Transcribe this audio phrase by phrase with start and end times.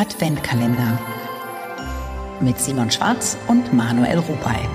[0.00, 0.98] Adventkalender
[2.40, 4.66] mit Simon Schwarz und Manuel Rupay.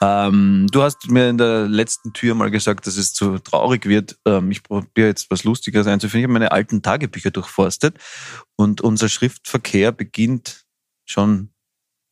[0.00, 4.16] Ähm, du hast mir in der letzten Tür mal gesagt, dass es zu traurig wird.
[4.24, 6.20] Ähm, ich probiere jetzt was Lustiges einzufinden.
[6.20, 7.98] Ich habe meine alten Tagebücher durchforstet
[8.56, 10.64] und unser Schriftverkehr beginnt
[11.04, 11.52] schon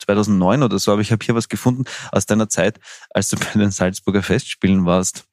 [0.02, 2.80] 2009 oder so, aber ich habe hier was gefunden aus deiner Zeit,
[3.14, 5.24] als du bei den Salzburger Festspielen warst.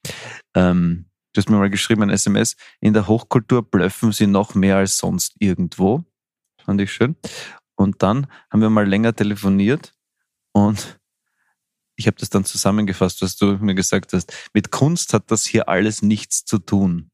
[0.55, 1.07] Ähm,
[1.37, 4.97] du hast mir mal geschrieben, ein SMS, in der Hochkultur blöffen sie noch mehr als
[4.97, 6.03] sonst irgendwo.
[6.65, 7.15] Fand ich schön.
[7.75, 9.93] Und dann haben wir mal länger telefoniert
[10.51, 10.99] und
[11.95, 14.33] ich habe das dann zusammengefasst, was du mir gesagt hast.
[14.53, 17.11] Mit Kunst hat das hier alles nichts zu tun.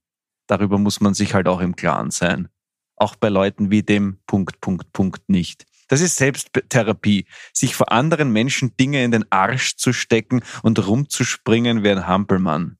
[0.47, 2.47] Darüber muss man sich halt auch im Klaren sein.
[2.95, 5.65] Auch bei Leuten wie dem Punkt, Punkt, Punkt nicht.
[5.89, 7.25] Das ist Selbsttherapie.
[7.53, 12.77] Sich vor anderen Menschen Dinge in den Arsch zu stecken und rumzuspringen wie ein Hampelmann.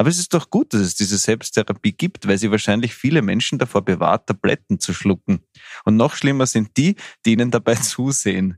[0.00, 3.58] Aber es ist doch gut, dass es diese Selbsttherapie gibt, weil sie wahrscheinlich viele Menschen
[3.58, 5.40] davor bewahrt, Tabletten zu schlucken.
[5.84, 8.56] Und noch schlimmer sind die, die ihnen dabei zusehen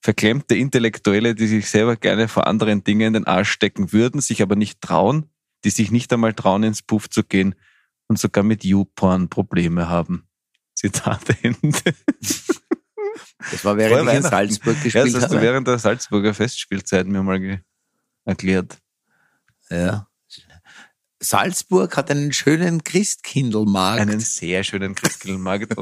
[0.00, 4.42] verklemmte Intellektuelle, die sich selber gerne vor anderen Dingen in den Arsch stecken würden, sich
[4.42, 5.30] aber nicht trauen,
[5.64, 7.54] die sich nicht einmal trauen, ins Puff zu gehen
[8.06, 10.28] und sogar mit YouPorn Probleme haben.
[10.74, 11.94] Zitat Ende.
[13.50, 15.06] Das war während ich in Salzburg gespielt.
[15.06, 17.62] Ja, das hast du während der Salzburger Festspielzeit mir mal
[18.24, 18.78] erklärt.
[19.70, 20.08] Ja.
[21.20, 24.00] Salzburg hat einen schönen Christkindlmarkt.
[24.00, 25.74] Einen sehr schönen Christkindlmarkt.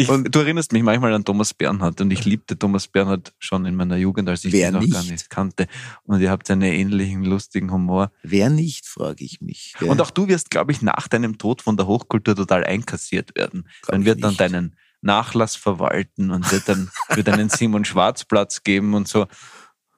[0.00, 3.66] Ich, und du erinnerst mich manchmal an Thomas Bernhard und ich liebte Thomas Bernhard schon
[3.66, 4.94] in meiner Jugend, als ich ihn noch nicht?
[4.94, 5.66] gar nicht kannte.
[6.04, 8.10] Und ihr habt einen ähnlichen lustigen Humor.
[8.22, 9.74] Wer nicht, frage ich mich.
[9.78, 9.90] Wer?
[9.90, 13.68] Und auch du wirst, glaube ich, nach deinem Tod von der Hochkultur total einkassiert werden.
[13.82, 18.94] Glaub Man wird dann deinen Nachlass verwalten und wird dann wird einen Simon Schwarzplatz geben
[18.94, 19.26] und so.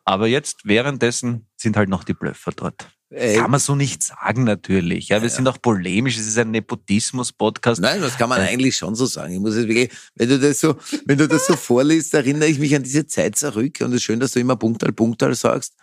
[0.05, 2.89] Aber jetzt währenddessen sind halt noch die Blöffer dort.
[3.11, 5.09] Äh, kann man so nicht sagen, natürlich.
[5.09, 5.35] Ja, wir ja.
[5.35, 6.17] sind auch polemisch.
[6.17, 7.81] Es ist ein Nepotismus-Podcast.
[7.81, 9.35] Nein, das kann man äh, eigentlich schon so sagen.
[9.35, 12.59] Ich muss es wirklich, wenn du das so, wenn du das so vorliest, erinnere ich
[12.59, 13.79] mich an diese Zeit zurück.
[13.81, 15.75] Und es ist schön, dass du immer Punktal, Punktal sagst.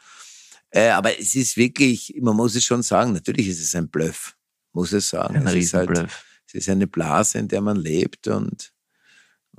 [0.72, 4.36] Äh, aber es ist wirklich, man muss es schon sagen, natürlich ist es ein Bluff.
[4.74, 5.38] Muss es sagen.
[5.38, 5.98] Ein es Riesenbluff.
[5.98, 8.72] Ist halt, es ist eine Blase, in der man lebt und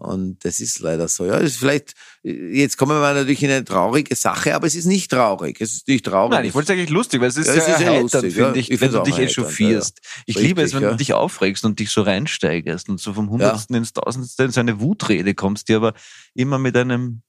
[0.00, 1.26] und das ist leider so.
[1.26, 5.10] Ja, ist vielleicht, jetzt kommen wir natürlich in eine traurige Sache, aber es ist nicht
[5.10, 5.60] traurig.
[5.60, 6.30] Es ist nicht traurig.
[6.30, 8.70] Nein, ich wollte es eigentlich lustig, weil es ist ja, ja, ja lustig, finde ich,
[8.70, 10.00] ich wenn du dich echauffierst.
[10.02, 13.12] Ja, ich Richtig, liebe es, wenn du dich aufregst und dich so reinsteigerst und so
[13.12, 15.92] vom Hundertsten ins Tausendste in so eine Wutrede kommst, die aber
[16.34, 17.22] immer mit einem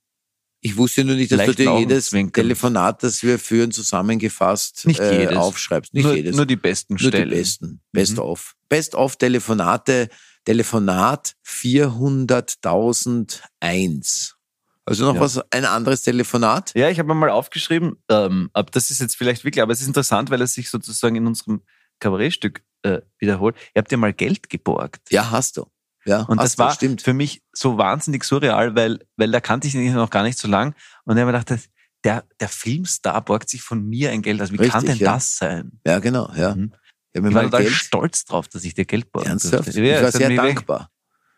[0.64, 5.22] ich wusste nur nicht, dass du dir jedes Telefonat, das wir führen, zusammengefasst nicht äh,
[5.22, 5.36] jedes.
[5.36, 5.92] aufschreibst.
[5.92, 6.36] Nicht nur, jedes.
[6.36, 7.30] Nur die besten Stellen.
[7.30, 7.81] Nur die besten.
[7.92, 8.20] Best mhm.
[8.20, 8.56] of.
[8.70, 10.08] Best of Telefonate
[10.46, 14.34] Telefonat 400.001.
[14.85, 15.22] Also noch ja.
[15.22, 16.72] was, ein anderes Telefonat?
[16.75, 19.88] Ja, ich habe mal aufgeschrieben, ähm, aber das ist jetzt vielleicht wirklich, aber es ist
[19.88, 21.62] interessant, weil es sich sozusagen in unserem
[22.00, 23.56] Kabarettstück äh, wiederholt.
[23.75, 25.12] Ihr habt ja mal Geld geborgt.
[25.12, 25.68] Ja, hast du.
[26.03, 27.03] Ja, und das war stimmt.
[27.03, 30.47] für mich so wahnsinnig surreal, weil, weil da kannte ich ihn noch gar nicht so
[30.47, 30.74] lang.
[31.06, 31.69] Und ich habe mir gedacht,
[32.03, 34.41] der, der Filmstar borgt sich von mir ein Geld.
[34.41, 35.13] Also wie Richtig, kann denn ja.
[35.13, 35.80] das sein?
[35.85, 36.56] Ja, genau, ja.
[36.56, 36.74] Mhm.
[37.14, 37.74] Ich, ich war total Geld.
[37.74, 39.68] stolz drauf, dass ich dir Geld borgen Ernsthaft?
[39.68, 39.82] durfte.
[39.82, 40.90] Ich war sehr dankbar.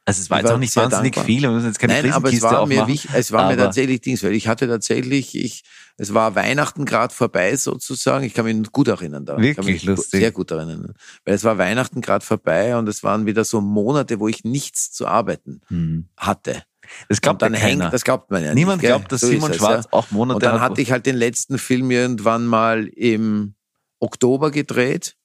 [0.05, 1.25] Also es war jetzt auch nicht wahnsinnig dankbar.
[1.25, 4.01] viel, wir müssen jetzt keine Nein, aber es war mir wichtig, es war mir tatsächlich
[4.01, 5.63] Dings, weil ich hatte tatsächlich, ich,
[5.95, 9.37] es war Weihnachten gerade vorbei sozusagen, ich kann mich gut erinnern da.
[9.37, 10.19] Wirklich lustig.
[10.19, 10.93] Sehr gut erinnern.
[11.23, 14.91] Weil es war Weihnachten gerade vorbei und es waren wieder so Monate, wo ich nichts
[14.91, 16.09] zu arbeiten hm.
[16.17, 16.63] hatte.
[17.07, 18.89] Das glaubt dann hängt, das glaubt man ja Niemand nicht.
[18.89, 19.93] glaubt, dass so Simon es, Schwarz ja.
[19.93, 23.55] auch Monate Und dann hat hatte ich halt den letzten Film irgendwann mal im
[23.99, 25.15] Oktober gedreht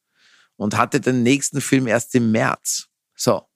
[0.59, 2.89] und hatte den nächsten Film erst im März.
[3.15, 3.49] So.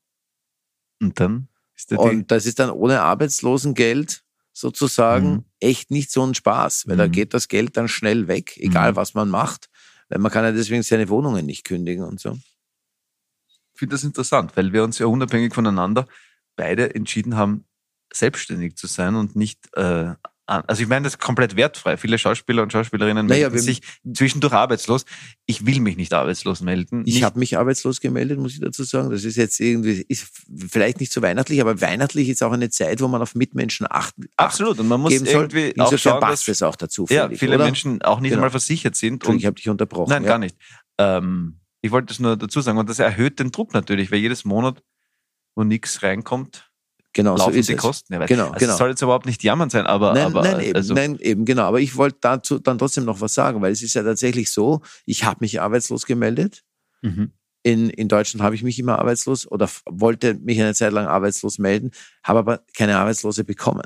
[1.00, 1.48] Und dann?
[1.76, 5.44] Ist der und das ist dann ohne Arbeitslosengeld sozusagen mhm.
[5.60, 6.98] echt nicht so ein Spaß, weil mhm.
[6.98, 8.96] da geht das Geld dann schnell weg, egal mhm.
[8.96, 9.68] was man macht,
[10.08, 12.38] weil man kann ja deswegen seine Wohnungen nicht kündigen und so.
[13.74, 16.06] Ich finde das interessant, weil wir uns ja unabhängig voneinander
[16.54, 17.64] beide entschieden haben,
[18.12, 20.14] selbstständig zu sein und nicht äh,
[20.46, 21.96] also ich meine, das ist komplett wertfrei.
[21.96, 23.80] Viele Schauspieler und Schauspielerinnen naja, melden sich
[24.12, 25.04] zwischendurch arbeitslos.
[25.46, 27.04] Ich will mich nicht arbeitslos melden.
[27.06, 29.10] Ich habe mich arbeitslos gemeldet, muss ich dazu sagen.
[29.10, 30.28] Das ist jetzt irgendwie, ist
[30.68, 34.26] vielleicht nicht so weihnachtlich, aber weihnachtlich ist auch eine Zeit, wo man auf Mitmenschen achten
[34.36, 34.78] Absolut.
[34.80, 35.86] Und man muss irgendwie soll.
[35.86, 37.06] auch schauen, passt es auch dazu.
[37.08, 37.64] Ja, viele oder?
[37.64, 38.40] Menschen auch nicht genau.
[38.40, 39.24] einmal versichert sind.
[39.24, 40.10] Und ich habe dich unterbrochen.
[40.10, 40.30] Nein, ja.
[40.30, 40.56] gar nicht.
[40.98, 42.78] Ähm, ich wollte das nur dazu sagen.
[42.78, 44.82] Und das erhöht den Druck natürlich, weil jedes Monat,
[45.54, 46.71] wo nichts reinkommt,
[47.12, 47.80] Genau, laufen so ist die es.
[47.80, 48.14] Kosten.
[48.14, 48.72] Ja, genau, also genau.
[48.72, 50.14] Es soll jetzt überhaupt nicht jammern sein, aber.
[50.14, 51.64] Nein, aber, nein, eben, also, nein, eben, genau.
[51.64, 54.80] Aber ich wollte dazu dann trotzdem noch was sagen, weil es ist ja tatsächlich so,
[55.04, 56.62] ich habe mich arbeitslos gemeldet.
[57.02, 57.32] Mhm.
[57.64, 61.58] In, in Deutschland habe ich mich immer arbeitslos oder wollte mich eine Zeit lang arbeitslos
[61.58, 61.92] melden,
[62.24, 63.84] habe aber keine Arbeitslose bekommen.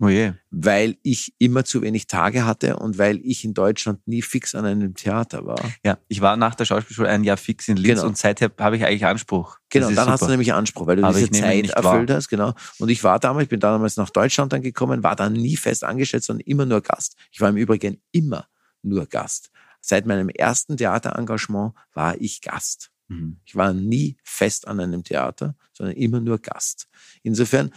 [0.00, 0.32] Oh je.
[0.50, 4.64] weil ich immer zu wenig Tage hatte und weil ich in Deutschland nie fix an
[4.64, 5.58] einem Theater war.
[5.84, 8.08] Ja, ich war nach der Schauspielschule ein Jahr fix in Linz Genau.
[8.08, 9.58] und seither habe ich eigentlich Anspruch.
[9.70, 10.30] Genau, dann hast du super.
[10.32, 12.54] nämlich Anspruch, weil du Aber diese Zeit erfüllt hast, genau.
[12.78, 15.84] Und ich war damals, ich bin damals nach Deutschland dann gekommen, war dann nie fest
[15.84, 17.14] angestellt, sondern immer nur Gast.
[17.30, 18.48] Ich war im Übrigen immer
[18.82, 19.50] nur Gast.
[19.80, 22.90] Seit meinem ersten Theaterengagement war ich Gast.
[23.08, 23.36] Mhm.
[23.44, 26.88] Ich war nie fest an einem Theater, sondern immer nur Gast.
[27.22, 27.72] Insofern,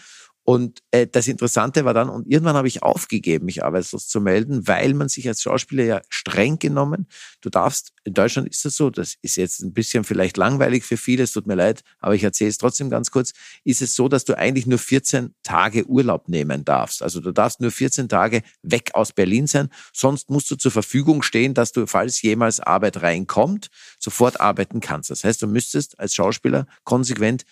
[0.49, 4.65] und äh, das Interessante war dann, und irgendwann habe ich aufgegeben, mich arbeitslos zu melden,
[4.65, 7.09] weil man sich als Schauspieler ja streng genommen,
[7.41, 10.95] du darfst, in Deutschland ist das so, das ist jetzt ein bisschen vielleicht langweilig für
[10.95, 13.33] viele, es tut mir leid, aber ich erzähle es trotzdem ganz kurz,
[13.65, 17.03] ist es so, dass du eigentlich nur 14 Tage Urlaub nehmen darfst.
[17.03, 21.23] Also du darfst nur 14 Tage weg aus Berlin sein, sonst musst du zur Verfügung
[21.23, 23.67] stehen, dass du, falls jemals Arbeit reinkommt,
[23.99, 25.09] sofort arbeiten kannst.
[25.09, 27.43] Das heißt, du müsstest als Schauspieler konsequent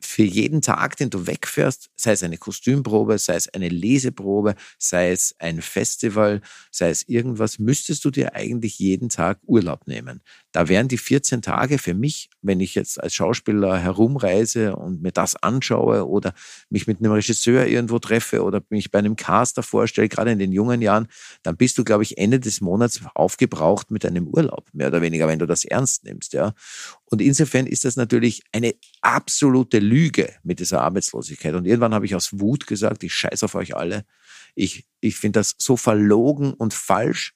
[0.00, 5.10] für jeden Tag, den du wegfährst, sei es eine Kostümprobe, sei es eine Leseprobe, sei
[5.10, 6.40] es ein Festival,
[6.70, 10.22] sei es irgendwas, müsstest du dir eigentlich jeden Tag Urlaub nehmen.
[10.52, 15.12] Da wären die 14 Tage für mich, wenn ich jetzt als Schauspieler herumreise und mir
[15.12, 16.32] das anschaue oder
[16.70, 20.52] mich mit einem Regisseur irgendwo treffe oder mich bei einem Caster vorstelle, gerade in den
[20.52, 21.08] jungen Jahren,
[21.42, 25.28] dann bist du, glaube ich, Ende des Monats aufgebraucht mit einem Urlaub, mehr oder weniger,
[25.28, 26.54] wenn du das ernst nimmst, ja.
[27.04, 31.54] Und insofern ist das natürlich eine absolute Lüge mit dieser Arbeitslosigkeit.
[31.54, 34.04] Und irgendwann habe ich aus Wut gesagt, ich scheiß auf euch alle.
[34.54, 37.34] Ich, ich finde das so verlogen und falsch.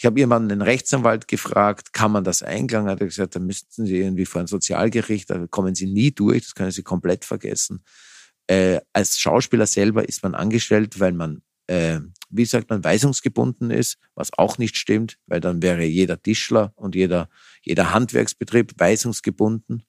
[0.00, 2.88] Ich habe irgendwann einen Rechtsanwalt gefragt, kann man das einklagen?
[2.88, 6.44] Hat er gesagt, da müssten Sie irgendwie vor ein Sozialgericht, da kommen Sie nie durch,
[6.44, 7.84] das können Sie komplett vergessen.
[8.46, 12.00] Äh, als Schauspieler selber ist man angestellt, weil man, äh,
[12.30, 16.94] wie sagt man, weisungsgebunden ist, was auch nicht stimmt, weil dann wäre jeder Tischler und
[16.94, 17.28] jeder,
[17.60, 19.84] jeder Handwerksbetrieb weisungsgebunden.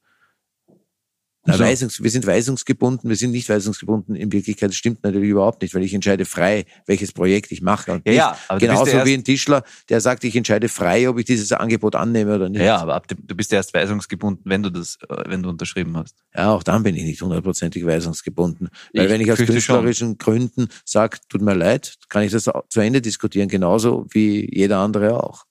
[1.44, 1.64] Na, So.
[1.64, 4.16] Weisungs, wir sind weisungsgebunden, wir sind nicht weisungsgebunden.
[4.16, 7.94] In Wirklichkeit das stimmt natürlich überhaupt nicht, weil ich entscheide frei, welches Projekt ich mache.
[7.94, 11.26] Und Ja, ja, aber genauso wie ein Tischler, der sagt, ich entscheide frei, ob ich
[11.26, 12.62] dieses Angebot annehme oder nicht.
[12.62, 16.16] Ja, aber ab du bist erst weisungsgebunden, wenn du das, äh, wenn du unterschrieben hast.
[16.36, 18.70] Ja, auch dann bin ich nicht hundertprozentig weisungsgebunden.
[18.94, 19.76] Weil Ich wenn ich aus fürchte schon.
[19.84, 24.78] künstlerischen Gründen sage, tut mir leid, kann ich das zu Ende diskutieren, genauso wie jeder
[24.78, 25.46] andere auch.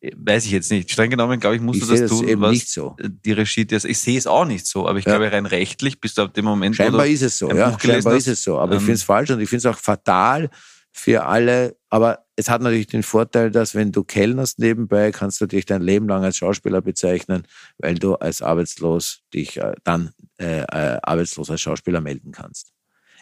[0.00, 0.90] Weiß ich jetzt nicht.
[0.92, 2.96] Streng genommen, glaube ich, musst Ich du das das tun, eben was nicht so.
[3.00, 5.16] die Regie dir Ich sehe es auch nicht so, aber ich Ja.
[5.16, 7.70] glaube, rein rechtlich bist du ab dem Moment, Scheinbar ist es so, ja.
[7.70, 8.58] Buch Scheinbar hast, ist es so.
[8.58, 10.50] Aber ich ähm, finde es falsch und ich finde es auch fatal
[10.92, 11.76] für alle.
[11.90, 15.82] Aber es hat natürlich den Vorteil, dass wenn du kellnerst nebenbei, kannst du dich dein
[15.82, 17.42] Leben lang als Schauspieler bezeichnen,
[17.78, 22.72] weil du als arbeitslos dich äh, dann äh, äh, arbeitslos als Schauspieler melden kannst.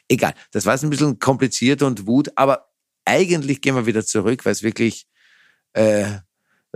[0.08, 2.68] Egal, das war jetzt ein bisschen kompliziert und Wut, aber
[3.06, 5.06] eigentlich gehen wir wieder zurück, weil es wirklich,
[5.72, 6.04] äh,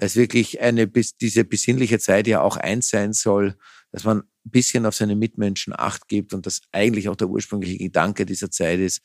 [0.00, 3.54] weil es wirklich eine bis diese besinnliche Zeit ja auch eins sein soll,
[3.92, 7.76] dass man ein bisschen auf seine Mitmenschen Acht gibt und das eigentlich auch der ursprüngliche
[7.76, 9.02] Gedanke dieser Zeit ist.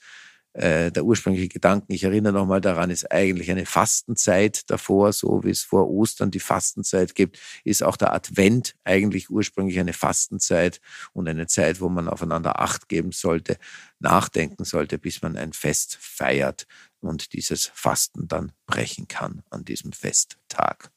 [0.55, 5.49] Äh, der ursprüngliche Gedanken, ich erinnere nochmal daran, ist eigentlich eine Fastenzeit davor, so wie
[5.49, 10.79] es vor Ostern die Fastenzeit gibt, ist auch der Advent eigentlich ursprünglich eine Fastenzeit
[11.11, 13.57] und eine Zeit, wo man aufeinander Acht geben sollte,
[13.99, 16.67] nachdenken sollte, bis man ein Fest feiert
[17.01, 20.89] und dieses Fasten dann brechen kann an diesem Festtag.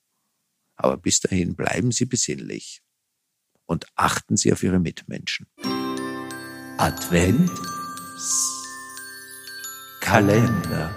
[0.77, 2.81] Aber bis dahin bleiben Sie besinnlich
[3.67, 5.49] und achten Sie auf Ihre Mitmenschen.
[6.77, 7.51] Advent
[10.09, 10.89] Kalender.